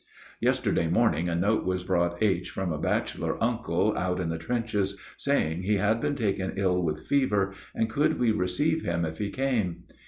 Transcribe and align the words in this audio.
Yesterday 0.39 0.87
morning 0.87 1.29
a 1.29 1.35
note 1.35 1.63
was 1.63 1.83
brought 1.83 2.23
H. 2.23 2.49
from 2.49 2.71
a 2.73 2.79
bachelor 2.79 3.37
uncle 3.39 3.95
out 3.95 4.19
in 4.19 4.29
the 4.29 4.39
trenches, 4.39 4.97
saying 5.15 5.61
he 5.61 5.75
had 5.75 6.01
been 6.01 6.15
taken 6.15 6.53
ill 6.55 6.81
with 6.81 7.05
fever, 7.05 7.53
and 7.75 7.87
could 7.87 8.17
we 8.19 8.31
receive 8.31 8.81
him 8.81 9.05
if 9.05 9.19
he 9.19 9.29
came? 9.29 9.83